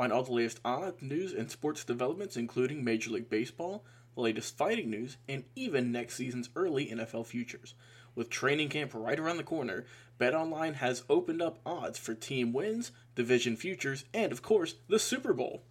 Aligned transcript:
Find 0.00 0.14
all 0.14 0.22
the 0.22 0.32
latest 0.32 0.60
odds, 0.64 1.02
news, 1.02 1.34
and 1.34 1.50
sports 1.50 1.84
developments, 1.84 2.34
including 2.34 2.82
Major 2.82 3.10
League 3.10 3.28
Baseball, 3.28 3.84
the 4.14 4.22
latest 4.22 4.56
fighting 4.56 4.88
news, 4.88 5.18
and 5.28 5.44
even 5.54 5.92
next 5.92 6.14
season's 6.14 6.48
early 6.56 6.86
NFL 6.86 7.26
futures. 7.26 7.74
With 8.14 8.30
training 8.30 8.70
camp 8.70 8.92
right 8.94 9.20
around 9.20 9.36
the 9.36 9.42
corner, 9.42 9.84
BetOnline 10.18 10.76
has 10.76 11.04
opened 11.10 11.42
up 11.42 11.58
odds 11.66 11.98
for 11.98 12.14
team 12.14 12.54
wins, 12.54 12.92
division 13.14 13.58
futures, 13.58 14.06
and 14.14 14.32
of 14.32 14.40
course, 14.40 14.76
the 14.88 14.98
Super 14.98 15.34
Bowl. 15.34 15.64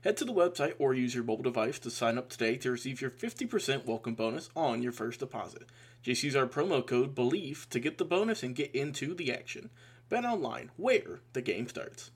Head 0.00 0.16
to 0.16 0.24
the 0.24 0.32
website 0.32 0.72
or 0.78 0.94
use 0.94 1.14
your 1.14 1.24
mobile 1.24 1.44
device 1.44 1.78
to 1.80 1.90
sign 1.90 2.16
up 2.16 2.30
today 2.30 2.56
to 2.56 2.70
receive 2.70 3.02
your 3.02 3.10
50% 3.10 3.84
welcome 3.84 4.14
bonus 4.14 4.48
on 4.56 4.82
your 4.82 4.92
first 4.92 5.20
deposit. 5.20 5.64
Just 6.02 6.22
use 6.22 6.34
our 6.34 6.46
promo 6.46 6.86
code 6.86 7.14
BELIEF 7.14 7.68
to 7.68 7.80
get 7.80 7.98
the 7.98 8.06
bonus 8.06 8.42
and 8.42 8.56
get 8.56 8.74
into 8.74 9.12
the 9.12 9.30
action. 9.30 9.68
BetOnline, 10.10 10.70
where 10.78 11.20
the 11.34 11.42
game 11.42 11.68
starts. 11.68 12.12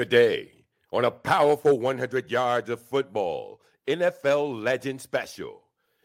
Today, 0.00 0.50
on 0.92 1.04
a 1.04 1.10
powerful 1.10 1.78
100 1.78 2.30
yards 2.30 2.70
of 2.70 2.80
football, 2.80 3.60
NFL 3.86 4.64
Legend 4.64 4.98
Special, 4.98 5.60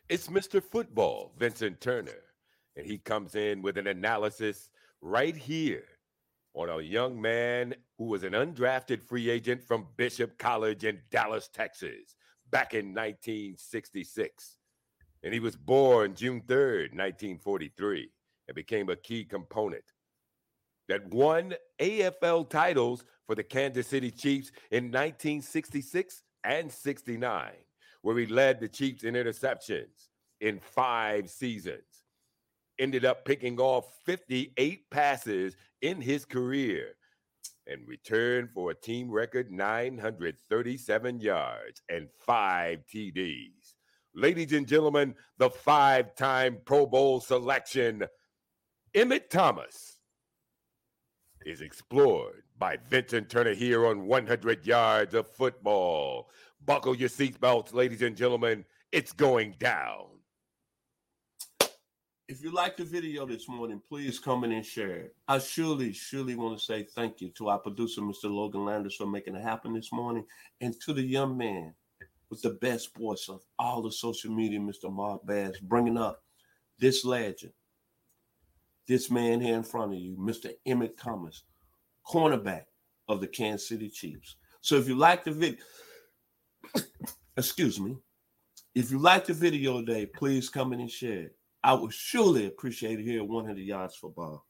it's 0.09 0.27
Mr. 0.27 0.61
Football, 0.61 1.31
Vincent 1.39 1.79
Turner, 1.79 2.21
and 2.75 2.85
he 2.85 2.97
comes 2.97 3.35
in 3.35 3.61
with 3.61 3.77
an 3.77 3.87
analysis 3.87 4.69
right 4.99 5.33
here 5.33 5.85
on 6.53 6.67
a 6.67 6.81
young 6.81 7.21
man 7.21 7.73
who 7.97 8.03
was 8.03 8.25
an 8.25 8.33
undrafted 8.33 9.01
free 9.01 9.29
agent 9.29 9.63
from 9.63 9.87
Bishop 9.95 10.37
College 10.37 10.83
in 10.83 10.99
Dallas, 11.09 11.47
Texas, 11.47 12.17
back 12.51 12.73
in 12.73 12.87
1966. 12.87 14.57
And 15.23 15.33
he 15.33 15.39
was 15.39 15.55
born 15.55 16.15
June 16.15 16.41
3rd, 16.41 16.91
1943, 16.91 18.09
and 18.49 18.55
became 18.55 18.89
a 18.89 18.97
key 18.97 19.23
component 19.23 19.85
that 20.87 21.13
won 21.13 21.53
AFL 21.79 22.49
titles 22.49 23.03
for 23.25 23.35
the 23.35 23.43
Kansas 23.43 23.87
City 23.87 24.11
Chiefs 24.11 24.51
in 24.71 24.85
1966 24.85 26.21
and 26.43 26.71
69, 26.71 27.51
where 28.01 28.17
he 28.17 28.27
led 28.27 28.59
the 28.59 28.67
Chiefs 28.67 29.03
in 29.03 29.15
interceptions 29.15 30.09
in 30.41 30.59
five 30.59 31.29
seasons. 31.29 32.03
Ended 32.77 33.05
up 33.05 33.25
picking 33.25 33.59
off 33.59 33.85
58 34.05 34.89
passes 34.91 35.55
in 35.81 36.01
his 36.01 36.25
career 36.25 36.95
and 37.67 37.87
returned 37.87 38.49
for 38.51 38.71
a 38.71 38.75
team 38.75 39.09
record 39.09 39.51
937 39.51 41.19
yards 41.19 41.81
and 41.89 42.07
five 42.25 42.79
TDs. 42.93 43.73
Ladies 44.13 44.53
and 44.53 44.67
gentlemen, 44.67 45.15
the 45.37 45.49
five 45.49 46.15
time 46.15 46.57
Pro 46.65 46.85
Bowl 46.85 47.19
selection, 47.19 48.03
Emmitt 48.95 49.29
Thomas, 49.29 49.94
is 51.45 51.61
explored 51.61 52.43
by 52.57 52.77
Vincent 52.89 53.29
Turner 53.29 53.53
here 53.53 53.85
on 53.85 54.07
100 54.07 54.65
Yards 54.65 55.13
of 55.13 55.27
Football. 55.27 56.29
Buckle 56.65 56.95
your 56.95 57.09
seatbelts, 57.09 57.73
ladies 57.73 58.01
and 58.01 58.17
gentlemen. 58.17 58.65
It's 58.91 59.13
going 59.13 59.55
down. 59.59 60.07
If 62.27 62.41
you 62.41 62.51
like 62.51 62.75
the 62.75 62.83
video 62.83 63.27
this 63.27 63.47
morning, 63.47 63.79
please 63.87 64.17
comment 64.17 64.51
and 64.51 64.65
share 64.65 64.95
it. 64.95 65.15
I 65.27 65.37
surely, 65.37 65.93
surely 65.93 66.35
want 66.35 66.57
to 66.57 66.65
say 66.65 66.81
thank 66.83 67.21
you 67.21 67.29
to 67.37 67.49
our 67.49 67.59
producer, 67.59 68.01
Mr. 68.01 68.23
Logan 68.23 68.65
Landers, 68.65 68.95
for 68.95 69.05
making 69.05 69.35
it 69.35 69.43
happen 69.43 69.73
this 69.73 69.91
morning, 69.91 70.25
and 70.59 70.73
to 70.81 70.93
the 70.93 71.03
young 71.03 71.37
man 71.37 71.75
with 72.31 72.41
the 72.41 72.57
best 72.61 72.97
voice 72.97 73.29
of 73.29 73.41
all 73.59 73.83
the 73.83 73.91
social 73.91 74.31
media, 74.31 74.59
Mr. 74.59 74.91
Mark 74.91 75.23
Bass, 75.27 75.59
bringing 75.59 75.97
up 75.97 76.23
this 76.79 77.05
legend, 77.05 77.53
this 78.87 79.09
man 79.09 79.41
here 79.41 79.55
in 79.55 79.63
front 79.63 79.93
of 79.93 79.99
you, 79.99 80.15
Mr. 80.17 80.51
Emmitt 80.67 80.97
Thomas, 80.97 81.43
cornerback 82.07 82.63
of 83.07 83.21
the 83.21 83.27
Kansas 83.27 83.67
City 83.67 83.89
Chiefs. 83.89 84.35
So 84.61 84.75
if 84.75 84.87
you 84.87 84.95
like 84.95 85.23
the 85.23 85.31
video, 85.31 85.59
excuse 87.37 87.79
me, 87.79 87.97
if 88.73 88.91
you 88.91 88.99
like 88.99 89.25
the 89.25 89.33
video 89.33 89.79
today, 89.79 90.05
please 90.05 90.49
come 90.49 90.73
in 90.73 90.81
and 90.81 90.91
share 90.91 91.23
it. 91.23 91.35
I 91.63 91.73
would 91.73 91.93
surely 91.93 92.45
appreciate 92.45 92.99
it 92.99 93.03
here 93.03 93.21
at 93.21 93.27
100 93.27 93.57
Yards 93.57 93.95
Football. 93.95 94.45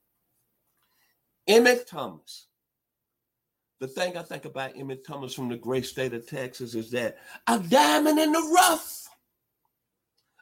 Emmitt 1.50 1.88
Thomas. 1.88 2.47
The 3.79 3.88
thing 3.88 4.17
I 4.17 4.23
think 4.23 4.46
about 4.46 4.75
Emmitt 4.75 5.06
Thomas 5.06 5.34
from 5.34 5.50
the 5.50 5.57
great 5.57 5.85
state 5.85 6.13
of 6.13 6.28
Texas 6.28 6.75
is 6.75 6.90
that 6.91 7.17
a 7.47 7.59
diamond 7.59 8.19
in 8.19 8.31
the 8.31 8.53
rough, 8.56 9.07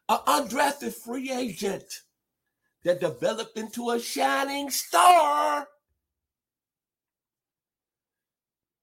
an 0.08 0.20
undrafted 0.28 0.94
free 0.94 1.32
agent 1.32 2.04
that 2.84 3.00
developed 3.00 3.58
into 3.58 3.92
a 3.92 4.00
shining 4.00 4.70
star. 4.70 5.68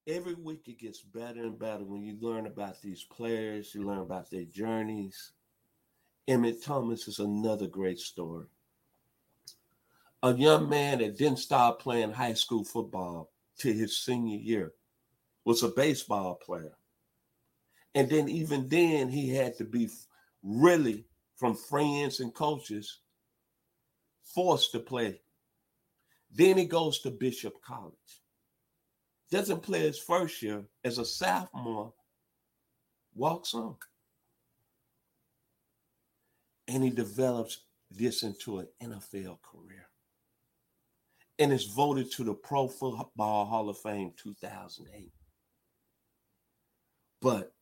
Every 0.07 0.35
week 0.35 0.67
it 0.67 0.81
gets 0.81 1.01
better 1.01 1.43
and 1.43 1.59
better 1.59 1.85
when 1.85 2.03
you 2.03 2.17
learn 2.21 2.47
about 2.47 2.81
these 2.81 3.05
players, 3.05 3.75
you 3.75 3.87
learn 3.87 3.99
about 3.99 4.31
their 4.31 4.45
journeys. 4.45 5.33
Emmitt 6.29 6.65
Thomas 6.65 7.07
is 7.07 7.19
another 7.19 7.67
great 7.67 7.99
story. 7.99 8.47
A 10.23 10.35
young 10.35 10.69
man 10.69 10.99
that 10.99 11.17
didn't 11.17 11.39
stop 11.39 11.81
playing 11.81 12.13
high 12.13 12.35
school 12.35 12.65
football 12.65 13.31
till 13.59 13.75
his 13.75 13.97
senior 13.97 14.39
year 14.39 14.73
was 15.45 15.63
a 15.63 15.69
baseball 15.69 16.35
player. 16.35 16.77
And 17.95 18.09
then, 18.09 18.29
even 18.29 18.69
then, 18.69 19.09
he 19.09 19.35
had 19.35 19.57
to 19.59 19.65
be 19.65 19.89
really 20.43 21.05
from 21.37 21.55
friends 21.55 22.21
and 22.21 22.33
coaches 22.35 22.99
forced 24.35 24.73
to 24.73 24.81
play. 24.81 25.21
Then 26.33 26.59
he 26.59 26.65
goes 26.65 27.01
to 27.01 27.11
Bishop 27.11 27.61
College. 27.63 27.95
Doesn't 29.31 29.63
play 29.63 29.81
his 29.81 29.99
first 29.99 30.43
year 30.43 30.65
as 30.85 30.99
a 30.99 31.05
sophomore, 31.05 31.93
walks 33.15 33.55
on. 33.55 33.77
And 36.69 36.83
he 36.85 36.91
develops 36.91 37.63
this 37.91 38.23
into 38.23 38.59
an 38.59 38.69
NFL 38.83 39.39
career. 39.43 39.87
And 41.39 41.53
is 41.53 41.65
voted 41.65 42.13
to 42.13 42.25
the 42.25 42.35
Pro 42.35 42.69
Football 42.69 43.47
Hall 43.47 43.69
of 43.69 43.79
Fame 43.79 44.13
2008. 44.17 45.13
But 47.23 47.53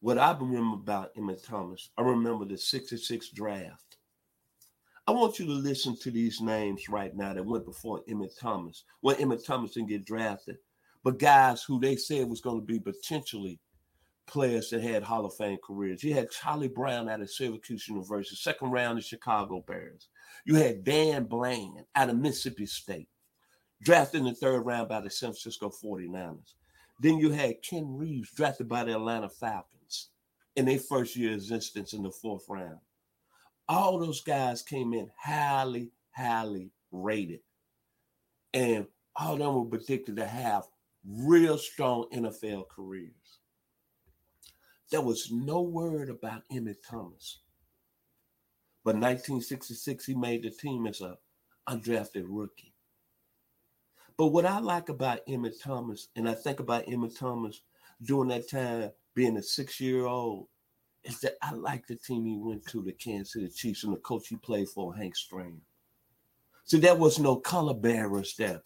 what 0.00 0.18
I 0.18 0.32
remember 0.32 0.76
about 0.76 1.14
Emmitt 1.14 1.46
Thomas, 1.46 1.90
I 1.96 2.02
remember 2.02 2.44
the 2.44 2.58
66 2.58 3.30
draft. 3.30 3.93
I 5.06 5.12
want 5.12 5.38
you 5.38 5.46
to 5.46 5.52
listen 5.52 5.96
to 5.98 6.10
these 6.10 6.40
names 6.40 6.88
right 6.88 7.14
now 7.14 7.34
that 7.34 7.44
went 7.44 7.66
before 7.66 8.02
Emmitt 8.08 8.38
Thomas. 8.40 8.84
Well, 9.02 9.16
Emmitt 9.16 9.44
Thomas 9.44 9.72
didn't 9.72 9.90
get 9.90 10.06
drafted, 10.06 10.56
but 11.02 11.18
guys 11.18 11.62
who 11.62 11.78
they 11.78 11.96
said 11.96 12.28
was 12.28 12.40
going 12.40 12.60
to 12.60 12.66
be 12.66 12.80
potentially 12.80 13.60
players 14.26 14.70
that 14.70 14.82
had 14.82 15.02
Hall 15.02 15.26
of 15.26 15.34
Fame 15.34 15.58
careers. 15.62 16.02
You 16.02 16.14
had 16.14 16.30
Charlie 16.30 16.68
Brown 16.68 17.10
out 17.10 17.20
of 17.20 17.30
Syracuse 17.30 17.86
University, 17.88 18.36
second 18.36 18.70
round 18.70 18.98
of 18.98 19.04
Chicago 19.04 19.62
Bears. 19.66 20.08
You 20.46 20.54
had 20.54 20.84
Dan 20.84 21.24
Bland 21.24 21.84
out 21.94 22.08
of 22.08 22.16
Mississippi 22.16 22.66
State. 22.66 23.08
drafted 23.82 24.20
in 24.20 24.26
the 24.26 24.34
third 24.34 24.60
round 24.60 24.88
by 24.88 25.00
the 25.00 25.10
San 25.10 25.30
Francisco 25.30 25.70
49ers. 25.70 26.54
Then 27.00 27.18
you 27.18 27.30
had 27.30 27.62
Ken 27.62 27.96
Reeves, 27.96 28.30
drafted 28.32 28.68
by 28.68 28.84
the 28.84 28.94
Atlanta 28.94 29.28
Falcons 29.28 30.08
in 30.56 30.64
their 30.64 30.78
first 30.78 31.16
year 31.16 31.34
existence 31.34 31.92
in 31.92 32.02
the 32.02 32.10
fourth 32.10 32.44
round. 32.48 32.78
All 33.68 33.98
those 33.98 34.20
guys 34.20 34.62
came 34.62 34.92
in 34.92 35.10
highly, 35.18 35.90
highly 36.12 36.70
rated. 36.92 37.40
And 38.52 38.86
all 39.16 39.34
of 39.34 39.38
them 39.38 39.54
were 39.54 39.64
predicted 39.64 40.16
to 40.16 40.26
have 40.26 40.64
real 41.06 41.58
strong 41.58 42.06
NFL 42.12 42.68
careers. 42.68 43.38
There 44.90 45.00
was 45.00 45.30
no 45.32 45.62
word 45.62 46.10
about 46.10 46.42
Emmitt 46.52 46.82
Thomas. 46.88 47.40
But 48.84 48.96
1966, 48.96 50.04
he 50.04 50.14
made 50.14 50.42
the 50.42 50.50
team 50.50 50.86
as 50.86 51.00
a 51.00 51.16
undrafted 51.68 52.26
rookie. 52.28 52.74
But 54.16 54.26
what 54.26 54.44
I 54.44 54.58
like 54.60 54.90
about 54.90 55.26
Emmitt 55.26 55.60
Thomas, 55.62 56.08
and 56.14 56.28
I 56.28 56.34
think 56.34 56.60
about 56.60 56.86
Emmitt 56.86 57.18
Thomas 57.18 57.62
during 58.02 58.28
that 58.28 58.48
time 58.48 58.90
being 59.14 59.36
a 59.36 59.42
six-year-old, 59.42 60.46
is 61.04 61.20
that 61.20 61.36
I 61.42 61.52
like 61.52 61.86
the 61.86 61.96
team 61.96 62.24
he 62.24 62.36
went 62.36 62.66
to, 62.68 62.82
the 62.82 62.92
Kansas 62.92 63.32
City 63.32 63.48
Chiefs, 63.48 63.84
and 63.84 63.92
the 63.92 63.98
coach 63.98 64.28
he 64.28 64.36
played 64.36 64.68
for, 64.68 64.94
Hank 64.94 65.14
Stram. 65.16 65.58
See, 66.64 66.78
there 66.78 66.94
was 66.94 67.18
no 67.18 67.36
color 67.36 67.74
bearers 67.74 68.34
there 68.36 68.62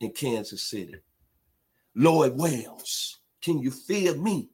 in 0.00 0.12
Kansas 0.12 0.62
City. 0.62 0.94
Lloyd 1.94 2.38
Wells, 2.38 3.18
can 3.42 3.58
you 3.58 3.70
feel 3.70 4.16
me? 4.16 4.50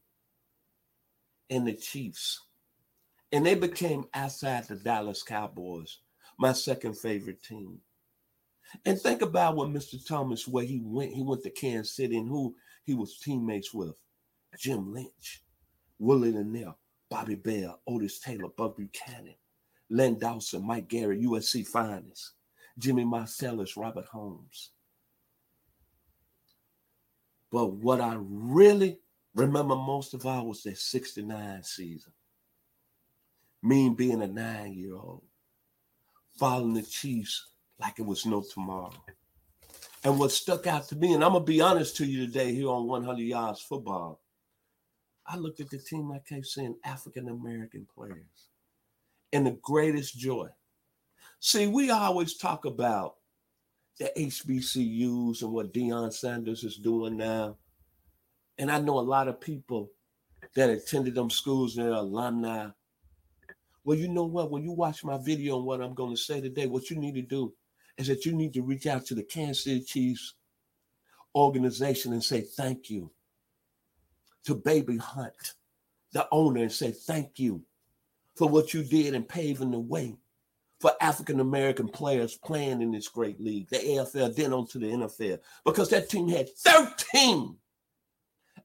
And 1.50 1.66
the 1.66 1.74
Chiefs. 1.74 2.40
And 3.32 3.46
they 3.46 3.54
became 3.54 4.06
outside 4.14 4.64
the 4.66 4.76
Dallas 4.76 5.22
Cowboys, 5.22 5.98
my 6.38 6.52
second 6.52 6.96
favorite 6.98 7.42
team. 7.42 7.78
And 8.84 8.98
think 9.00 9.22
about 9.22 9.56
what 9.56 9.68
Mr. 9.68 10.04
Thomas, 10.04 10.48
where 10.48 10.64
he 10.64 10.80
went. 10.82 11.12
He 11.12 11.22
went 11.22 11.42
to 11.44 11.50
Kansas 11.50 11.94
City 11.94 12.18
and 12.18 12.28
who 12.28 12.56
he 12.84 12.94
was 12.94 13.18
teammates 13.18 13.72
with. 13.72 13.96
Jim 14.58 14.92
Lynch, 14.92 15.42
Willie 15.98 16.32
Lanier, 16.32 16.74
Bobby 17.14 17.36
Bell, 17.36 17.80
Otis 17.86 18.18
Taylor, 18.18 18.48
Buck 18.56 18.76
Buchanan, 18.76 19.36
Len 19.88 20.18
Dawson, 20.18 20.66
Mike 20.66 20.88
Garrett, 20.88 21.22
USC 21.22 21.64
finest, 21.64 22.32
Jimmy 22.76 23.04
Marsalis, 23.04 23.76
Robert 23.76 24.06
Holmes. 24.06 24.72
But 27.52 27.66
what 27.66 28.00
I 28.00 28.16
really 28.18 28.98
remember 29.32 29.76
most 29.76 30.14
of 30.14 30.26
all 30.26 30.48
was 30.48 30.64
that 30.64 30.76
69 30.76 31.62
season. 31.62 32.12
Me 33.62 33.90
being 33.90 34.20
a 34.20 34.26
nine 34.26 34.74
year 34.74 34.96
old, 34.96 35.22
following 36.36 36.74
the 36.74 36.82
Chiefs 36.82 37.46
like 37.78 38.00
it 38.00 38.06
was 38.06 38.26
no 38.26 38.42
tomorrow. 38.42 38.90
And 40.02 40.18
what 40.18 40.32
stuck 40.32 40.66
out 40.66 40.88
to 40.88 40.96
me, 40.96 41.14
and 41.14 41.22
I'm 41.22 41.34
gonna 41.34 41.44
be 41.44 41.60
honest 41.60 41.96
to 41.98 42.06
you 42.06 42.26
today 42.26 42.52
here 42.52 42.70
on 42.70 42.88
100 42.88 43.22
Yards 43.22 43.60
Football, 43.60 44.20
I 45.26 45.36
looked 45.36 45.60
at 45.60 45.70
the 45.70 45.78
team, 45.78 46.12
I 46.12 46.18
kept 46.18 46.46
seeing 46.46 46.76
African 46.84 47.28
American 47.28 47.86
players, 47.94 48.48
and 49.32 49.46
the 49.46 49.58
greatest 49.62 50.18
joy. 50.18 50.48
See, 51.40 51.66
we 51.66 51.90
always 51.90 52.36
talk 52.36 52.64
about 52.64 53.16
the 53.98 54.10
HBCUs 54.16 55.42
and 55.42 55.52
what 55.52 55.72
Deion 55.72 56.12
Sanders 56.12 56.64
is 56.64 56.76
doing 56.76 57.16
now. 57.16 57.56
And 58.58 58.70
I 58.70 58.80
know 58.80 58.98
a 58.98 59.00
lot 59.00 59.28
of 59.28 59.40
people 59.40 59.90
that 60.54 60.70
attended 60.70 61.14
them 61.14 61.30
schools 61.30 61.76
and 61.76 61.86
their 61.86 61.94
alumni. 61.94 62.68
Well, 63.84 63.98
you 63.98 64.08
know 64.08 64.24
what? 64.24 64.50
When 64.50 64.62
you 64.62 64.72
watch 64.72 65.04
my 65.04 65.18
video 65.18 65.58
on 65.58 65.64
what 65.64 65.80
I'm 65.80 65.94
going 65.94 66.14
to 66.14 66.20
say 66.20 66.40
today, 66.40 66.66
what 66.66 66.90
you 66.90 66.96
need 66.96 67.14
to 67.14 67.22
do 67.22 67.52
is 67.96 68.08
that 68.08 68.24
you 68.24 68.32
need 68.32 68.54
to 68.54 68.62
reach 68.62 68.86
out 68.86 69.06
to 69.06 69.14
the 69.14 69.22
Kansas 69.22 69.64
City 69.64 69.84
Chiefs 69.84 70.34
organization 71.34 72.12
and 72.12 72.22
say 72.22 72.40
thank 72.40 72.90
you 72.90 73.10
to 74.44 74.54
Baby 74.54 74.96
Hunt, 74.96 75.54
the 76.12 76.26
owner, 76.30 76.62
and 76.62 76.72
say 76.72 76.90
thank 76.90 77.38
you 77.38 77.62
for 78.34 78.48
what 78.48 78.74
you 78.74 78.82
did 78.82 79.14
in 79.14 79.24
paving 79.24 79.70
the 79.70 79.78
way 79.78 80.16
for 80.80 80.92
African 81.00 81.40
American 81.40 81.88
players 81.88 82.36
playing 82.36 82.82
in 82.82 82.90
this 82.90 83.08
great 83.08 83.40
league, 83.40 83.68
the 83.70 83.78
AFL, 83.78 84.34
then 84.34 84.52
on 84.52 84.66
to 84.68 84.78
the 84.78 84.86
NFL, 84.86 85.38
because 85.64 85.88
that 85.90 86.10
team 86.10 86.28
had 86.28 86.48
13 86.48 87.56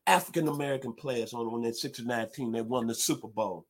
African 0.05 0.47
American 0.47 0.91
players 0.93 1.33
on, 1.33 1.45
on 1.47 1.61
that 1.61 1.75
69 1.75 2.29
team 2.31 2.51
that 2.51 2.65
won 2.65 2.87
the 2.87 2.95
Super 2.95 3.27
Bowl. 3.27 3.67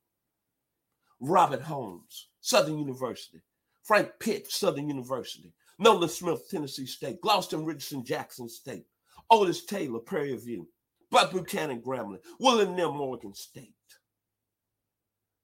Robert 1.20 1.62
Holmes, 1.62 2.30
Southern 2.42 2.80
University. 2.80 3.42
Frank 3.84 4.10
Pitt, 4.20 4.50
Southern 4.50 4.88
University. 4.88 5.54
Nolan 5.78 6.10
Smith, 6.10 6.50
Tennessee 6.50 6.86
State. 6.86 7.22
Gloster 7.22 7.58
Richardson, 7.58 8.06
Jackson 8.06 8.48
State. 8.48 8.86
Otis 9.30 9.66
Taylor, 9.66 10.00
Prairie 10.00 10.36
View. 10.38 10.68
Buck 11.12 11.32
Buchanan, 11.32 11.82
Grambling. 11.82 12.20
William 12.40 12.76
Neal, 12.76 12.94
Morgan 12.94 13.34
State. 13.34 13.74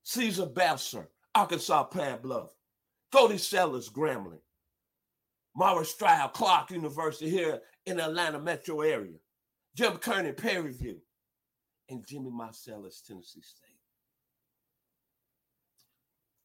Caesar 0.03 0.45
Belser, 0.45 1.07
Arkansas 1.33 1.83
Pine 1.85 2.19
Bluff. 2.21 2.51
Goldie 3.11 3.37
Sellers, 3.37 3.89
Grambling. 3.89 4.39
Morris 5.55 5.91
Stroud, 5.91 6.33
Clark 6.33 6.71
University 6.71 7.29
here 7.29 7.61
in 7.85 7.97
the 7.97 8.05
Atlanta 8.05 8.39
metro 8.39 8.81
area. 8.81 9.17
Jim 9.75 9.97
Kearney, 9.97 10.33
Prairie 10.33 10.73
View. 10.73 10.97
And 11.89 12.05
Jimmy 12.05 12.29
Marsalis, 12.29 13.05
Tennessee 13.05 13.41
State. 13.41 13.71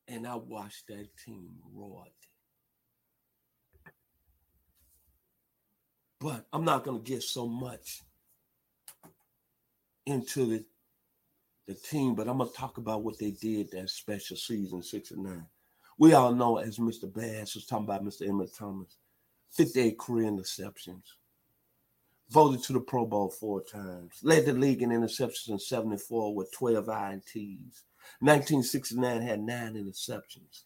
And 0.08 0.26
I 0.26 0.37
watched 0.37 0.87
that 0.88 1.08
team 1.25 1.49
roar. 1.75 2.05
But 6.20 6.46
I'm 6.52 6.64
not 6.64 6.84
going 6.84 7.02
to 7.02 7.11
get 7.11 7.23
so 7.23 7.46
much 7.46 8.02
into 10.11 10.47
the, 10.47 10.65
the 11.67 11.75
team, 11.75 12.15
but 12.15 12.29
I'm 12.29 12.39
going 12.39 12.51
to 12.51 12.57
talk 12.57 12.79
about 12.79 13.03
what 13.03 13.19
they 13.19 13.31
did 13.31 13.71
that 13.71 13.91
special 13.91 14.37
season, 14.37 14.83
69. 14.83 15.47
We 15.99 16.15
all 16.15 16.35
know, 16.35 16.59
as 16.59 16.79
Mr. 16.79 17.12
Bass 17.12 17.55
was 17.55 17.67
talking 17.67 17.85
about 17.85 18.05
Mr. 18.05 18.29
Emmitt 18.29 18.57
Thomas, 18.57 18.97
58 19.51 19.99
career 19.99 20.31
interceptions, 20.31 21.03
voted 22.31 22.62
to 22.65 22.73
the 22.73 22.81
Pro 22.81 23.05
Bowl 23.05 23.29
four 23.29 23.62
times, 23.62 24.21
led 24.23 24.47
the 24.47 24.53
league 24.53 24.83
in 24.83 24.91
interceptions 24.91 25.49
in 25.51 25.59
74 25.59 26.35
with 26.35 26.53
12 26.53 26.87
INTs. 26.87 27.83
1969 28.21 29.23
had 29.23 29.41
nine 29.41 29.75
interceptions. 29.75 30.62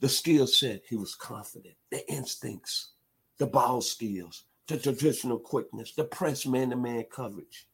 The 0.00 0.08
skill 0.08 0.46
set, 0.46 0.82
he 0.88 0.96
was 0.96 1.14
confident. 1.14 1.74
The 1.90 2.08
instincts, 2.10 2.92
the 3.38 3.46
ball 3.46 3.80
skills, 3.80 4.44
the 4.68 4.78
traditional 4.78 5.38
quickness, 5.38 5.94
the 5.94 6.04
press 6.04 6.46
man 6.46 6.70
to 6.70 6.76
man 6.76 7.04
coverage, 7.12 7.66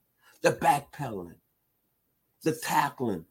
the 0.43 0.53
backpedaling, 0.53 1.35
the 2.43 2.53
tackling, 2.53 3.25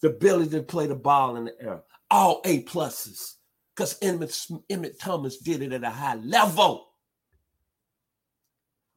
the 0.00 0.08
ability 0.08 0.50
to 0.50 0.62
play 0.62 0.86
the 0.86 0.94
ball 0.94 1.36
in 1.36 1.46
the 1.46 1.60
air. 1.60 1.82
All 2.10 2.40
A 2.44 2.62
pluses. 2.64 3.34
Because 3.74 3.98
Emmitt, 4.00 4.50
Emmitt 4.70 4.98
Thomas 4.98 5.38
did 5.38 5.60
it 5.60 5.72
at 5.72 5.84
a 5.84 5.90
high 5.90 6.14
level. 6.14 6.88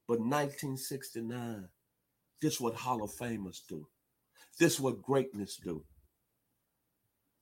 But 0.08 0.20
1969, 0.20 1.68
this 2.42 2.54
is 2.54 2.62
what 2.62 2.76
Hall 2.76 3.04
of 3.04 3.12
Famers 3.12 3.60
do. 3.68 3.88
This 4.58 4.76
is 4.76 4.80
what 4.80 5.02
greatness 5.02 5.58
do. 5.58 5.84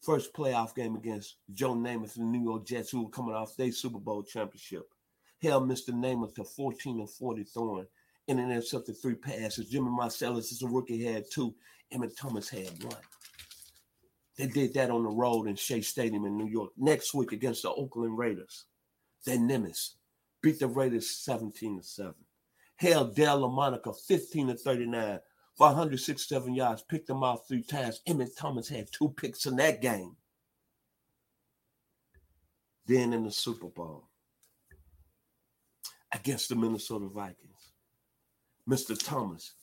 First 0.02 0.34
playoff 0.34 0.76
game 0.76 0.96
against 0.96 1.38
Joe 1.54 1.76
Namath 1.76 2.18
and 2.18 2.34
the 2.34 2.38
New 2.38 2.44
York 2.44 2.66
Jets, 2.66 2.90
who 2.90 3.04
were 3.04 3.10
coming 3.10 3.36
off 3.36 3.56
their 3.56 3.72
Super 3.72 4.00
Bowl 4.00 4.24
championship. 4.24 4.90
Held 5.42 5.70
Mr. 5.70 5.90
Namath 5.90 6.36
to 6.36 6.44
14 6.44 7.00
and 7.00 7.10
40 7.10 7.44
throwing 7.44 7.88
and 8.28 8.40
then 8.40 8.52
intercepted 8.52 8.98
three 8.98 9.16
passes. 9.16 9.70
Jimmy 9.70 9.90
Marsalis 9.90 10.52
is 10.52 10.62
a 10.62 10.68
rookie, 10.68 11.04
had 11.04 11.26
two. 11.32 11.56
Emmitt 11.94 12.18
Thomas 12.18 12.50
had 12.50 12.84
one. 12.84 12.96
They 14.38 14.48
did 14.48 14.74
that 14.74 14.92
on 14.92 15.04
the 15.04 15.10
road 15.10 15.48
in 15.48 15.56
Shea 15.56 15.82
Stadium 15.82 16.26
in 16.26 16.38
New 16.38 16.48
York. 16.48 16.72
Next 16.78 17.14
week 17.14 17.32
against 17.32 17.64
the 17.64 17.72
Oakland 17.72 18.18
Raiders, 18.18 18.66
their 19.26 19.40
nemesis 19.40 19.96
beat 20.42 20.60
the 20.60 20.68
Raiders 20.68 21.10
17 21.10 21.78
to 21.78 21.84
7. 21.84 22.14
Held 22.76 23.16
Daryle 23.16 23.50
Lamonica 23.50 23.96
15 24.08 24.50
to 24.50 24.56
39 24.56 25.20
for 25.56 25.68
167 25.68 26.54
yards, 26.54 26.84
picked 26.84 27.08
them 27.08 27.24
off 27.24 27.48
three 27.48 27.64
times. 27.64 28.02
Emmitt 28.08 28.38
Thomas 28.38 28.70
had 28.70 28.92
two 28.92 29.10
picks 29.10 29.48
in 29.48 29.56
that 29.56 29.82
game. 29.82 30.16
Then 32.86 33.14
in 33.14 33.24
the 33.24 33.32
Super 33.32 33.68
Bowl 33.68 34.07
against 36.14 36.50
the 36.50 36.56
Minnesota 36.56 37.08
Vikings, 37.08 37.72
Mr. 38.70 38.98
Thomas 38.98 39.54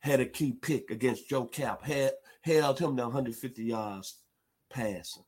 had 0.00 0.20
a 0.20 0.26
key 0.26 0.52
pick 0.52 0.90
against 0.90 1.28
Joe 1.28 1.46
Kapp, 1.46 1.82
had, 1.82 2.12
held 2.42 2.78
him 2.78 2.96
to 2.96 3.04
150 3.04 3.62
yards 3.62 4.18
passing. 4.68 5.24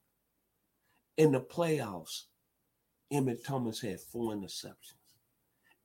In 1.16 1.32
the 1.32 1.40
playoffs, 1.40 2.22
Emmitt 3.12 3.44
Thomas 3.44 3.80
had 3.80 4.00
four 4.00 4.32
interceptions. 4.32 4.96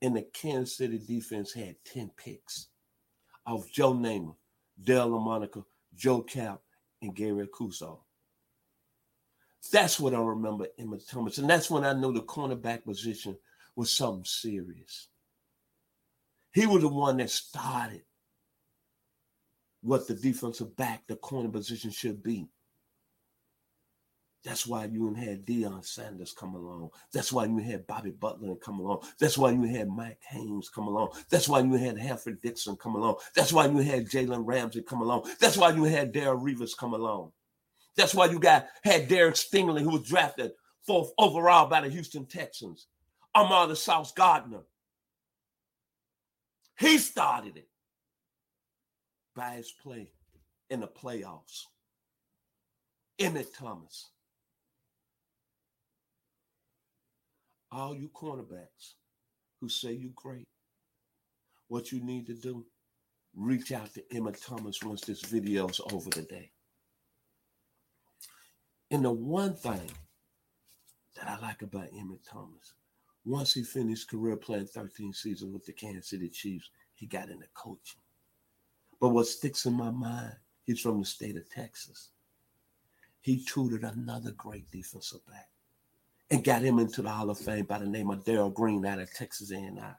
And 0.01 0.15
the 0.15 0.23
Kansas 0.33 0.77
City 0.77 0.97
defense 0.97 1.53
had 1.53 1.75
10 1.85 2.11
picks 2.17 2.67
of 3.45 3.69
Joe 3.71 3.93
Namath, 3.93 4.35
Daryle 4.81 5.11
Lamonica, 5.11 5.63
Joe 5.95 6.21
Kapp, 6.21 6.61
and 7.01 7.15
Gary 7.15 7.47
Cuozzo. 7.47 7.99
That's 9.71 9.99
what 9.99 10.13
I 10.13 10.19
remember 10.19 10.67
Emmitt 10.79 11.09
Thomas. 11.09 11.37
And 11.37 11.49
that's 11.49 11.69
when 11.69 11.83
I 11.83 11.93
knew 11.93 12.13
the 12.13 12.21
cornerback 12.21 12.85
position 12.85 13.37
was 13.79 13.93
something 13.93 14.25
serious. 14.25 15.07
He 16.53 16.67
was 16.67 16.81
the 16.81 16.89
one 16.89 17.15
that 17.15 17.29
started 17.29 18.01
what 19.81 20.05
the 20.05 20.15
defensive 20.15 20.75
back, 20.75 21.07
the 21.07 21.15
corner 21.15 21.47
position 21.47 21.89
should 21.89 22.21
be. 22.21 22.49
That's 24.43 24.67
why 24.67 24.83
you 24.83 25.13
had 25.13 25.45
Deion 25.45 25.85
Sanders 25.85 26.33
come 26.37 26.55
along. 26.55 26.89
That's 27.13 27.31
why 27.31 27.45
you 27.45 27.59
had 27.59 27.87
Bobby 27.87 28.11
Butler 28.11 28.55
come 28.57 28.81
along. 28.81 29.03
That's 29.17 29.37
why 29.37 29.51
you 29.51 29.63
had 29.63 29.87
Mike 29.87 30.19
Haynes 30.27 30.67
come 30.67 30.87
along. 30.87 31.11
That's 31.29 31.47
why 31.47 31.61
you 31.61 31.75
had 31.75 31.97
Hanford 31.97 32.41
Dixon 32.41 32.75
come 32.75 32.95
along. 32.95 33.15
That's 33.33 33.53
why 33.53 33.67
you 33.67 33.77
had 33.77 34.09
Jalen 34.09 34.43
Ramsey 34.45 34.81
come 34.81 34.99
along. 34.99 35.29
That's 35.39 35.55
why 35.55 35.71
you 35.71 35.85
had 35.85 36.13
Darrelle 36.13 36.43
Revis 36.43 36.77
come 36.77 36.93
along. 36.93 37.31
That's 37.95 38.13
why 38.13 38.25
you 38.25 38.39
got 38.39 38.67
had 38.83 39.07
Derek 39.07 39.35
Stingley, 39.35 39.83
who 39.83 39.91
was 39.91 40.03
drafted 40.03 40.51
fourth 40.85 41.11
overall 41.17 41.69
by 41.69 41.79
the 41.79 41.89
Houston 41.89 42.25
Texans. 42.25 42.87
Ahmad 43.39 43.77
Sauce 43.77 44.11
Gardner. 44.11 44.63
He 46.77 46.97
started 46.97 47.55
it 47.55 47.69
by 49.33 49.51
his 49.51 49.71
play 49.71 50.11
in 50.69 50.81
the 50.81 50.87
playoffs. 50.87 51.63
Emmitt 53.17 53.55
Thomas. 53.57 54.09
All 57.71 57.95
you 57.95 58.09
cornerbacks 58.09 58.95
who 59.61 59.69
say 59.69 59.93
you're 59.93 60.11
great, 60.15 60.47
what 61.69 61.91
you 61.93 62.03
need 62.03 62.25
to 62.27 62.33
do, 62.33 62.65
reach 63.35 63.71
out 63.71 63.93
to 63.93 64.01
Emmitt 64.13 64.45
Thomas 64.45 64.83
once 64.83 65.01
this 65.01 65.21
video's 65.21 65.79
over 65.93 66.09
today. 66.09 66.51
And 68.91 69.05
the 69.05 69.11
one 69.11 69.53
thing 69.53 69.91
that 71.15 71.29
I 71.29 71.39
like 71.39 71.61
about 71.61 71.91
Emmitt 71.93 72.27
Thomas, 72.29 72.73
once 73.25 73.53
he 73.53 73.63
finished 73.63 74.09
career 74.09 74.35
playing 74.35 74.67
13 74.67 75.13
seasons 75.13 75.53
with 75.53 75.65
the 75.65 75.73
Kansas 75.73 76.09
City 76.09 76.29
Chiefs, 76.29 76.69
he 76.95 77.05
got 77.05 77.29
into 77.29 77.45
coaching. 77.53 78.01
But 78.99 79.09
what 79.09 79.27
sticks 79.27 79.65
in 79.65 79.73
my 79.73 79.91
mind, 79.91 80.35
he's 80.65 80.81
from 80.81 80.99
the 80.99 81.05
state 81.05 81.37
of 81.37 81.49
Texas. 81.49 82.09
He 83.21 83.43
tutored 83.43 83.83
another 83.83 84.31
great 84.31 84.69
defensive 84.71 85.25
back 85.27 85.49
and 86.31 86.43
got 86.43 86.61
him 86.61 86.79
into 86.79 87.01
the 87.01 87.09
Hall 87.09 87.29
of 87.29 87.37
Fame 87.37 87.65
by 87.65 87.79
the 87.79 87.87
name 87.87 88.09
of 88.09 88.23
Darrell 88.23 88.49
Green 88.49 88.85
out 88.85 88.99
of 88.99 89.13
Texas 89.13 89.51
A&I. 89.51 89.93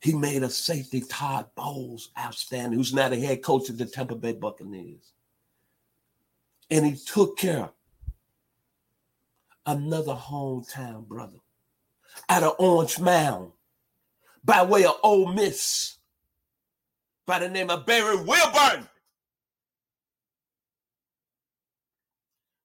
He 0.00 0.14
made 0.14 0.42
a 0.42 0.48
safety, 0.48 1.02
Todd 1.02 1.46
Bowles, 1.54 2.10
outstanding, 2.18 2.78
who's 2.78 2.94
now 2.94 3.10
the 3.10 3.20
head 3.20 3.42
coach 3.42 3.68
of 3.68 3.76
the 3.76 3.84
Tampa 3.84 4.14
Bay 4.14 4.32
Buccaneers. 4.32 5.12
And 6.70 6.86
he 6.86 6.96
took 6.96 7.36
care 7.36 7.64
of 7.64 7.72
another 9.66 10.14
hometown 10.14 11.06
brother 11.06 11.38
out 12.28 12.42
of 12.42 12.56
Orange 12.58 12.98
Mound 12.98 13.52
by 14.44 14.62
way 14.64 14.84
of 14.84 14.96
Ole 15.02 15.32
Miss 15.32 15.98
by 17.26 17.38
the 17.38 17.48
name 17.48 17.70
of 17.70 17.86
Barry 17.86 18.16
Wilburn. 18.16 18.88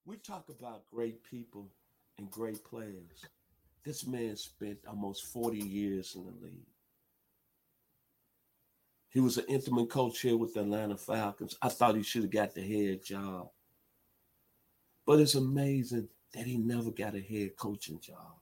We 0.05 0.17
talk 0.17 0.49
about 0.49 0.83
great 0.91 1.23
people 1.23 1.69
and 2.17 2.29
great 2.29 2.63
players. 2.63 3.25
This 3.83 4.07
man 4.07 4.35
spent 4.35 4.79
almost 4.87 5.25
40 5.25 5.59
years 5.59 6.15
in 6.15 6.25
the 6.25 6.31
league. 6.45 6.65
He 9.09 9.19
was 9.19 9.37
an 9.37 9.45
interim 9.47 9.85
coach 9.87 10.19
here 10.21 10.35
with 10.35 10.53
the 10.53 10.61
Atlanta 10.61 10.97
Falcons. 10.97 11.55
I 11.61 11.69
thought 11.69 11.95
he 11.95 12.03
should 12.03 12.23
have 12.23 12.31
got 12.31 12.53
the 12.53 12.61
head 12.61 13.03
job. 13.03 13.49
But 15.05 15.19
it's 15.19 15.35
amazing 15.35 16.09
that 16.35 16.45
he 16.45 16.57
never 16.57 16.91
got 16.91 17.15
a 17.15 17.21
head 17.21 17.55
coaching 17.57 17.99
job. 17.99 18.35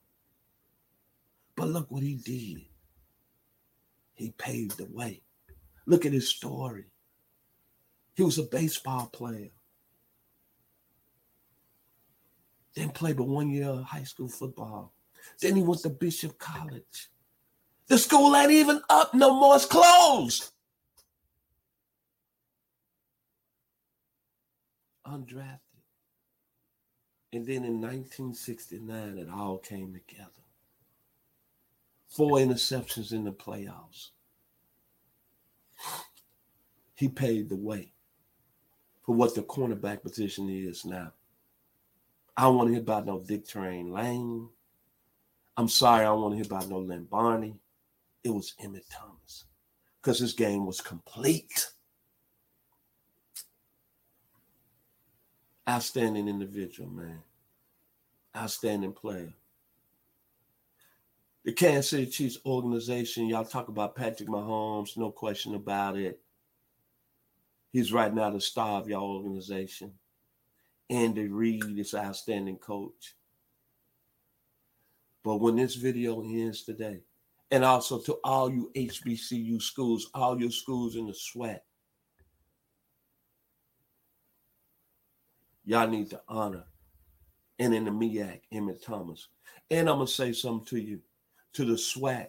But 1.55 1.67
look 1.67 1.91
what 1.91 2.01
he 2.01 2.15
did. 2.15 2.65
He 4.15 4.31
paved 4.31 4.77
the 4.77 4.85
way. 4.85 5.21
Look 5.85 6.05
at 6.05 6.13
his 6.13 6.27
story. 6.27 6.85
He 8.15 8.23
was 8.23 8.39
a 8.39 8.43
baseball 8.43 9.09
player. 9.13 9.49
Then 12.75 12.89
played 12.89 13.17
but 13.17 13.27
one 13.27 13.51
year 13.51 13.67
of 13.67 13.83
high 13.83 14.03
school 14.03 14.29
football. 14.29 14.93
Then 15.39 15.55
he 15.55 15.61
went 15.61 15.81
to 15.81 15.89
Bishop 15.89 16.39
College. 16.39 17.09
The 17.87 17.97
school 17.99 18.35
ain't 18.35 18.51
even 18.51 18.81
up 18.89 19.13
no 19.13 19.35
more. 19.39 19.55
It's 19.55 19.65
closed. 19.65 20.51
Undrafted. 25.05 25.59
And 27.33 27.47
then 27.47 27.65
in 27.65 27.81
1969, 27.81 29.17
it 29.17 29.27
all 29.27 29.57
came 29.57 29.91
together. 29.91 30.29
Four 32.07 32.37
interceptions 32.37 33.11
in 33.11 33.23
the 33.23 33.31
playoffs. 33.31 34.09
He 36.93 37.09
paved 37.09 37.49
the 37.49 37.55
way 37.55 37.91
for 39.03 39.15
what 39.15 39.33
the 39.33 39.41
cornerback 39.41 40.03
position 40.03 40.47
is 40.47 40.85
now. 40.85 41.11
I 42.37 42.43
don't 42.43 42.55
want 42.55 42.67
to 42.67 42.73
hear 42.73 42.81
about 42.81 43.07
no 43.07 43.19
Dick 43.19 43.47
Train 43.47 43.91
Lane. 43.91 44.47
I'm 45.57 45.67
sorry, 45.67 46.01
I 46.01 46.09
don't 46.09 46.21
want 46.21 46.33
to 46.33 46.35
hear 46.35 46.45
about 46.45 46.69
no 46.69 46.79
Lem 46.79 47.05
Barney. 47.05 47.55
It 48.23 48.29
was 48.29 48.53
Emmitt 48.63 48.85
Thomas 48.91 49.45
because 50.01 50.19
his 50.19 50.33
game 50.33 50.67
was 50.67 50.81
complete. 50.81 51.67
Outstanding 55.67 56.27
individual, 56.27 56.89
man. 56.89 57.19
Outstanding 58.35 58.93
player. 58.93 59.33
The 61.45 61.53
Kansas 61.53 61.89
City 61.89 62.05
Chiefs 62.05 62.37
organization, 62.45 63.27
y'all 63.27 63.43
talk 63.43 63.67
about 63.67 63.95
Patrick 63.95 64.29
Mahomes, 64.29 64.97
no 64.97 65.11
question 65.11 65.55
about 65.55 65.97
it. 65.97 66.19
He's 67.71 67.91
right 67.91 68.13
now 68.13 68.29
the 68.29 68.39
star 68.39 68.79
of 68.79 68.87
y'all 68.87 69.17
organization. 69.17 69.93
Andy 70.89 71.27
Reid 71.27 71.77
is 71.77 71.93
outstanding 71.93 72.57
coach. 72.57 73.15
But 75.23 75.37
when 75.37 75.55
this 75.55 75.75
video 75.75 76.21
ends 76.21 76.63
today, 76.63 77.01
and 77.51 77.63
also 77.63 77.99
to 77.99 78.13
all 78.23 78.51
you 78.51 78.71
HBCU 78.75 79.61
schools, 79.61 80.09
all 80.13 80.39
your 80.39 80.51
schools 80.51 80.95
in 80.95 81.07
the 81.07 81.13
SWAC, 81.13 81.59
y'all 85.65 85.87
need 85.87 86.09
to 86.09 86.21
honor 86.27 86.63
and 87.59 87.73
in 87.73 87.85
the 87.85 87.91
MEAC, 87.91 88.41
Emmitt 88.53 88.83
Thomas. 88.83 89.27
And 89.69 89.89
I'm 89.89 89.97
gonna 89.97 90.07
say 90.07 90.33
something 90.33 90.65
to 90.67 90.79
you, 90.79 90.99
to 91.53 91.65
the 91.65 91.73
SWAC, 91.73 92.27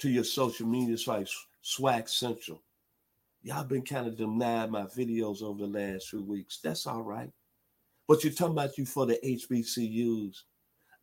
to 0.00 0.10
your 0.10 0.24
social 0.24 0.66
media 0.66 0.98
sites, 0.98 1.34
SWAC 1.64 2.08
Central. 2.08 2.62
Y'all 3.42 3.64
been 3.64 3.82
kind 3.82 4.06
of 4.06 4.16
denied 4.16 4.70
my 4.70 4.82
videos 4.82 5.42
over 5.42 5.66
the 5.66 5.78
last 5.78 6.08
few 6.08 6.22
weeks. 6.22 6.60
That's 6.62 6.86
all 6.86 7.02
right. 7.02 7.30
But 8.06 8.22
you're 8.22 8.32
talking 8.32 8.52
about 8.52 8.78
you 8.78 8.86
for 8.86 9.06
the 9.06 9.18
HBCUs. 9.24 10.36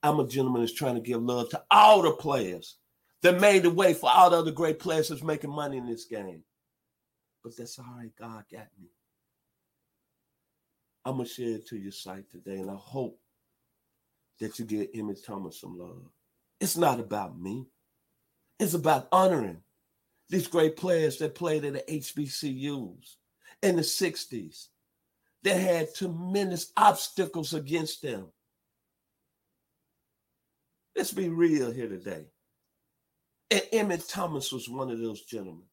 I'm 0.04 0.20
a 0.20 0.28
gentleman 0.28 0.62
that's 0.62 0.74
trying 0.74 0.96
to 0.96 1.02
give 1.02 1.22
love 1.22 1.50
to 1.50 1.64
all 1.72 2.02
the 2.02 2.12
players 2.12 2.78
that 3.22 3.42
made 3.42 3.64
the 3.64 3.70
way 3.70 3.94
for 3.94 4.10
all 4.10 4.30
the 4.30 4.38
other 4.38 4.52
great 4.52 4.80
players 4.80 5.10
that's 5.10 5.24
making 5.24 5.50
money 5.50 5.78
in 5.78 5.86
this 5.86 6.06
game. 6.06 6.44
But 7.44 7.58
that's 7.58 7.78
all 7.80 7.96
right. 7.98 8.12
God 8.18 8.44
got 8.52 8.68
me. 8.80 8.90
I'm 11.06 11.18
gonna 11.18 11.28
share 11.28 11.56
it 11.56 11.68
to 11.68 11.78
your 11.78 11.92
site 11.92 12.30
today, 12.30 12.58
and 12.58 12.70
I 12.70 12.76
hope 12.76 13.20
that 14.40 14.60
you 14.60 14.66
give 14.66 14.92
Emmitt 14.94 15.26
Thomas 15.26 15.60
some 15.60 15.78
love. 15.78 16.04
It's 16.60 16.78
not 16.78 17.00
about 17.00 17.40
me. 17.40 17.68
It's 18.60 18.74
about 18.74 19.08
honoring 19.12 19.62
these 20.30 20.48
great 20.48 20.76
players 20.76 21.18
that 21.18 21.36
played 21.36 21.66
at 21.66 21.74
the 21.74 21.84
HBCUs 22.00 23.16
in 23.64 23.76
the 23.76 23.82
60s, 23.82 24.68
that 25.44 25.58
had 25.58 25.94
tremendous 25.96 26.72
obstacles 26.78 27.54
against 27.54 28.02
them. 28.02 28.28
Let's 30.96 31.14
be 31.14 31.30
real 31.30 31.72
here 31.72 31.88
today. 31.88 32.26
And 33.50 33.62
Emmitt 33.74 34.12
Thomas 34.12 34.52
was 34.52 34.70
one 34.70 34.92
of 34.92 35.00
those 35.00 35.22
gentlemen. 35.22 35.69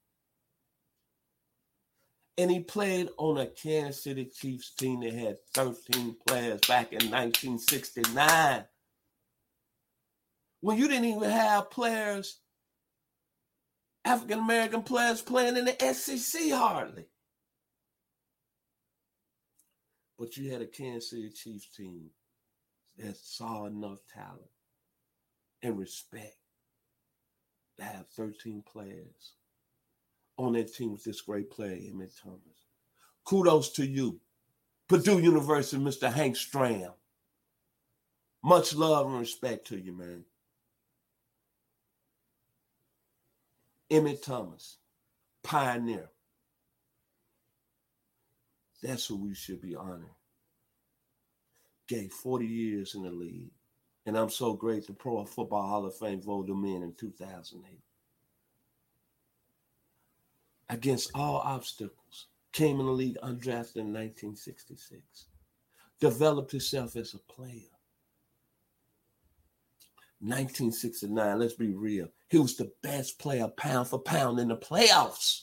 And 2.39 2.51
he 2.51 2.61
played 2.61 3.09
on 3.17 3.39
a 3.39 3.47
Kansas 3.47 4.03
City 4.03 4.27
Chiefs 4.27 4.75
team 4.75 5.01
that 5.01 5.13
had 5.15 5.39
13 5.55 6.17
players 6.27 6.61
back 6.69 6.93
in 6.93 7.11
1969. 7.11 8.65
When 10.61 10.77
you 10.77 10.89
didn't 10.89 11.05
even 11.07 11.31
have 11.31 11.71
players, 11.71 12.41
African 14.05 14.41
American 14.41 14.83
players 14.83 15.23
playing 15.23 15.57
in 15.57 15.65
the 15.65 15.95
SEC 15.95 16.51
hardly. 16.51 17.07
But 20.19 20.37
you 20.37 20.51
had 20.51 20.63
a 20.63 20.67
Kansas 20.67 21.11
City 21.11 21.31
Chiefs 21.31 21.69
team 21.75 22.11
that 22.99 23.17
saw 23.17 23.67
enough 23.67 23.99
talent 24.13 24.51
and 25.63 25.79
respect 25.79 26.37
to 27.79 27.85
have 27.85 28.09
13 28.17 28.63
players 28.71 29.35
on 30.39 30.53
that 30.55 30.75
team 30.75 30.93
with 30.93 31.05
this 31.05 31.21
great 31.21 31.51
player, 31.51 31.77
Emmitt 31.77 32.21
Thomas. 32.23 32.67
Kudos 33.25 33.71
to 33.73 33.87
you 33.87 34.21
Purdue 34.89 35.19
University, 35.19 35.83
Mr. 35.83 36.13
Hank 36.13 36.37
Stram. 36.37 36.93
Much 38.43 38.75
love 38.75 39.07
and 39.07 39.19
respect 39.19 39.67
to 39.69 39.77
you, 39.77 39.93
man. 39.93 40.25
Emmitt 43.91 44.23
Thomas, 44.23 44.77
pioneer. 45.43 46.09
That's 48.83 49.07
who 49.07 49.17
we 49.17 49.35
should 49.35 49.61
be 49.61 49.75
honoring. 49.75 50.11
Gave 51.89 52.13
40 52.13 52.47
years 52.47 52.95
in 52.95 53.03
the 53.03 53.11
league. 53.11 53.51
And 54.05 54.17
I'm 54.17 54.31
so 54.31 54.55
great 54.55 54.87
the 54.87 54.93
Pro 54.93 55.25
Football 55.25 55.67
Hall 55.67 55.87
of 55.87 55.97
Fame 55.97 56.23
voted 56.23 56.51
him 56.51 56.65
in 56.65 56.83
in 56.85 56.95
2008. 56.95 57.81
Against 60.69 61.11
all 61.15 61.39
obstacles, 61.45 62.27
came 62.53 62.81
in 62.81 62.87
the 62.87 62.93
league 62.93 63.19
undrafted 63.23 63.77
in 63.77 63.93
1966. 63.93 65.27
Developed 66.01 66.51
himself 66.51 66.97
as 66.97 67.15
a 67.15 67.19
player. 67.33 67.71
1969, 70.21 71.39
let's 71.39 71.55
be 71.55 71.73
real. 71.73 72.09
He 72.29 72.39
was 72.39 72.57
the 72.57 72.73
best 72.83 73.19
player 73.19 73.49
pound 73.49 73.89
for 73.89 73.99
pound 73.99 74.41
in 74.41 74.49
the 74.49 74.57
playoffs. 74.57 75.43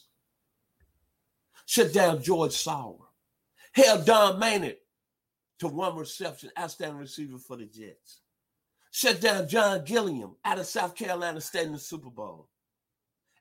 Shut 1.66 1.94
down 1.94 2.22
George 2.22 2.54
Sauer. 2.54 2.98
Held 3.74 4.06
Don 4.06 4.40
Maynard 4.40 4.78
to 5.60 5.68
one 5.68 5.96
reception, 5.96 6.52
outstanding 6.60 6.98
receiver 6.98 7.38
for 7.38 7.56
the 7.56 7.66
Jets. 7.66 8.20
Shut 8.92 9.22
down 9.22 9.48
John 9.48 9.84
Gilliam 9.86 10.36
out 10.46 10.60
of 10.60 10.66
South 10.66 10.96
Carolina 10.96 11.42
State 11.42 11.66
in 11.66 11.74
the 11.74 11.80
Super 11.80 12.10
Bowl. 12.10 12.50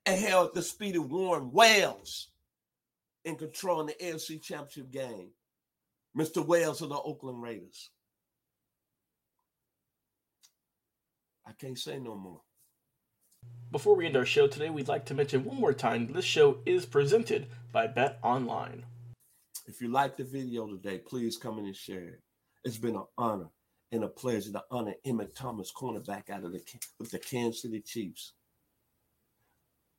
And 0.05 0.21
held 0.21 0.55
the 0.55 0.63
speed 0.63 0.97
of 0.97 1.11
Warren 1.11 1.53
Wells 1.53 2.29
in 3.25 3.37
controlling 3.37 3.87
the 3.87 4.05
AFC 4.05 4.43
Championship 4.43 4.91
game. 4.91 5.31
Mr. 6.17 6.45
Wells 6.45 6.83
of 6.83 6.91
the 6.91 6.97
Oakland 6.97 7.43
Raiders. 7.43 7.91
I 11.47 11.53
can't 11.53 11.79
say 11.79 11.99
no 11.99 12.17
more. 12.17 12.41
Before 13.71 13.97
we 13.97 14.07
end 14.07 14.17
our 14.17 14.27
show 14.27 14.47
today, 14.47 14.71
we'd 14.71 14.89
like 14.89 15.07
to 15.07 15.15
mention 15.15 15.45
one 15.45 15.59
more 15.59 15.73
time 15.73 16.07
this 16.07 16.25
show 16.25 16.59
is 16.67 16.85
presented 16.85 17.47
by 17.73 17.87
Bet 17.87 18.19
Online. 18.23 18.85
If 19.67 19.81
you 19.81 19.89
like 19.89 20.17
the 20.17 20.25
video 20.25 20.67
today, 20.67 20.99
please 20.99 21.37
come 21.39 21.59
in 21.59 21.67
and 21.67 21.77
share 21.77 22.05
it. 22.05 22.21
It's 22.65 22.77
been 22.77 22.97
an 22.97 23.07
honor 23.17 23.49
and 23.91 24.05
a 24.05 24.09
pleasure 24.09 24.53
to 24.53 24.63
honor 24.71 24.95
Emmitt 25.07 25.35
Thomas, 25.35 25.73
cornerback 25.73 26.31
out 26.31 26.45
of 26.45 26.53
the 26.53 26.61
with 26.99 27.11
the 27.11 27.19
Kansas 27.19 27.63
City 27.63 27.81
Chiefs. 27.81 28.35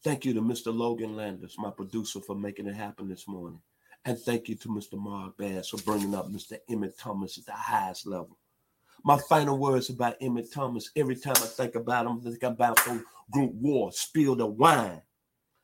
Thank 0.03 0.25
you 0.25 0.33
to 0.33 0.41
Mr. 0.41 0.75
Logan 0.75 1.15
Landers, 1.15 1.55
my 1.57 1.71
producer, 1.71 2.19
for 2.19 2.35
making 2.35 2.67
it 2.67 2.75
happen 2.75 3.07
this 3.07 3.25
morning. 3.25 3.61
And 4.03 4.19
thank 4.19 4.49
you 4.49 4.55
to 4.55 4.67
Mr. 4.67 4.99
Mark 4.99 5.37
Bass 5.37 5.69
for 5.69 5.77
bringing 5.77 6.13
up 6.13 6.29
Mr. 6.29 6.57
Emmitt 6.69 6.97
Thomas 6.99 7.37
at 7.37 7.45
the 7.45 7.53
highest 7.53 8.05
level. 8.05 8.37
My 9.05 9.17
final 9.29 9.57
words 9.57 9.89
about 9.89 10.19
Emmitt 10.19 10.51
Thomas, 10.53 10.91
every 10.97 11.15
time 11.15 11.37
I 11.37 11.45
think 11.45 11.75
about 11.75 12.05
him, 12.05 12.19
I 12.19 12.29
think 12.29 12.43
about 12.43 12.75
the 12.83 13.01
group 13.31 13.53
war, 13.53 13.93
spill 13.93 14.35
the 14.35 14.45
wine. 14.45 15.01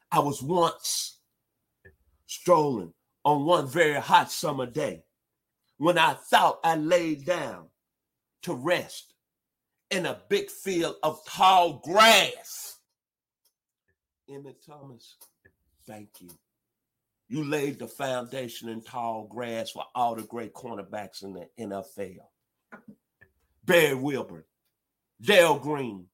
I 0.10 0.19
was 0.19 0.41
once 0.41 1.17
strolling 2.25 2.93
on 3.25 3.46
one 3.46 3.67
very 3.67 4.00
hot 4.00 4.31
summer 4.31 4.65
day 4.65 5.03
when 5.77 5.98
I 5.98 6.13
thought 6.13 6.60
I 6.63 6.77
laid 6.77 7.25
down 7.25 7.65
to 8.43 8.53
rest 8.53 9.13
in 9.91 10.05
a 10.05 10.22
big 10.29 10.50
field 10.50 10.96
of 11.03 11.19
tall 11.25 11.81
grass. 11.84 12.68
Emmitt 14.29 14.65
Thomas, 14.65 15.15
thank 15.88 16.09
you. 16.19 16.29
You 17.27 17.43
laid 17.43 17.79
the 17.79 17.88
foundation 17.88 18.69
in 18.69 18.81
tall 18.81 19.27
grass 19.27 19.71
for 19.71 19.83
all 19.95 20.15
the 20.15 20.24
great 20.24 20.53
cornerbacks 20.53 21.24
in 21.24 21.33
the 21.33 21.48
NFL. 21.59 22.25
Barry 23.63 23.95
Wilburn, 23.95 24.43
Dale 25.21 25.59
Green, 25.59 26.05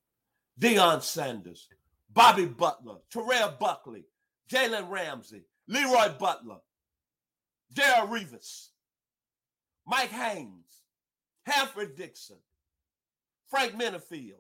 Deion 0.59 1.01
Sanders, 1.01 1.67
Bobby 2.11 2.45
Butler, 2.45 2.97
Terrell 3.11 3.55
Buckley, 3.59 4.05
Jalen 4.51 4.89
Ramsey, 4.89 5.43
Leroy 5.67 6.09
Butler, 6.17 6.57
Darrelle 7.73 8.09
Revis, 8.09 8.69
Mike 9.85 10.11
Haynes, 10.11 10.83
Alfred 11.47 11.95
Dixon, 11.95 12.37
Frank 13.49 13.73
Minifield, 13.73 14.33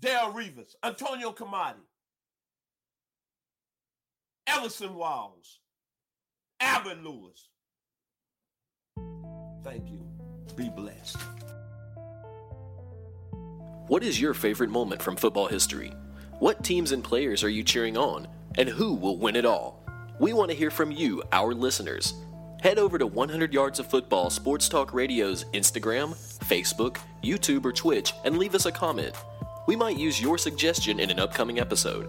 Darrelle 0.00 0.34
Revis, 0.34 0.74
Antonio 0.82 1.32
Cromartie, 1.32 1.80
Everson 4.46 4.94
Walls, 4.94 5.60
Albert 6.60 7.02
Lewis. 7.02 7.48
Thank 9.62 9.90
you. 9.90 10.04
Be 10.56 10.68
blessed. 10.68 11.16
What 13.86 14.02
is 14.02 14.20
your 14.20 14.34
favorite 14.34 14.70
moment 14.70 15.02
from 15.02 15.16
football 15.16 15.46
history? 15.46 15.92
What 16.38 16.62
teams 16.64 16.92
and 16.92 17.02
players 17.02 17.42
are 17.42 17.48
you 17.48 17.62
cheering 17.62 17.96
on? 17.96 18.28
And 18.56 18.68
who 18.68 18.94
will 18.94 19.18
win 19.18 19.36
it 19.36 19.44
all? 19.44 19.82
We 20.20 20.32
want 20.32 20.50
to 20.50 20.56
hear 20.56 20.70
from 20.70 20.90
you, 20.90 21.22
our 21.32 21.54
listeners. 21.54 22.14
Head 22.62 22.78
over 22.78 22.98
to 22.98 23.06
100 23.06 23.52
Yards 23.52 23.78
of 23.78 23.86
Football 23.86 24.30
Sports 24.30 24.68
Talk 24.68 24.94
Radio's 24.94 25.44
Instagram, 25.52 26.14
Facebook, 26.44 26.98
YouTube, 27.22 27.64
or 27.64 27.72
Twitch 27.72 28.14
and 28.24 28.38
leave 28.38 28.54
us 28.54 28.66
a 28.66 28.72
comment. 28.72 29.14
We 29.66 29.76
might 29.76 29.98
use 29.98 30.20
your 30.20 30.38
suggestion 30.38 31.00
in 31.00 31.10
an 31.10 31.18
upcoming 31.18 31.58
episode. 31.58 32.08